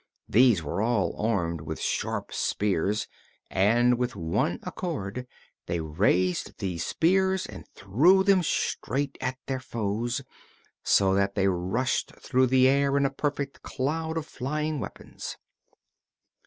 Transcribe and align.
These 0.27 0.63
were 0.63 0.81
all 0.81 1.15
armed 1.15 1.61
with 1.61 1.79
sharp 1.79 2.33
spears 2.33 3.07
and 3.51 3.99
with 3.99 4.15
one 4.15 4.57
accord 4.63 5.27
they 5.67 5.79
raised 5.79 6.57
these 6.57 6.83
spears 6.83 7.45
and 7.45 7.67
threw 7.75 8.23
them 8.23 8.41
straight 8.41 9.15
at 9.21 9.37
their 9.45 9.59
foes, 9.59 10.23
so 10.83 11.13
that 11.13 11.35
they 11.35 11.47
rushed 11.47 12.15
through 12.19 12.47
the 12.47 12.67
air 12.67 12.97
in 12.97 13.05
a 13.05 13.11
perfect 13.11 13.61
cloud 13.61 14.17
of 14.17 14.25
flying 14.25 14.79
weapons. 14.79 15.37